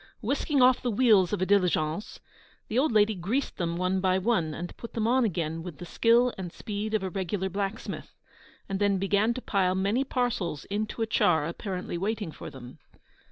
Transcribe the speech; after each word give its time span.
Whisking 0.19 0.63
off 0.63 0.81
the 0.81 0.89
wheels 0.89 1.31
of 1.31 1.43
a 1.43 1.45
diligence, 1.45 2.19
the 2.69 2.79
old 2.79 2.91
lady 2.91 3.13
greased 3.13 3.57
them 3.57 3.75
one 3.77 4.01
by 4.01 4.17
one, 4.17 4.51
and 4.51 4.75
put 4.75 4.93
them 4.93 5.05
on 5.05 5.23
again 5.25 5.61
with 5.61 5.77
the 5.77 5.85
skill 5.85 6.33
and 6.39 6.51
speed 6.51 6.95
of 6.95 7.03
a 7.03 7.11
regular 7.11 7.49
blacksmith, 7.49 8.15
and 8.67 8.79
then 8.79 8.97
began 8.97 9.35
to 9.35 9.43
pile 9.43 9.75
many 9.75 10.03
parcels 10.03 10.65
into 10.71 11.03
a 11.03 11.05
char 11.05 11.45
apparently 11.45 11.99
waiting 11.99 12.31
for 12.31 12.49
them. 12.49 12.79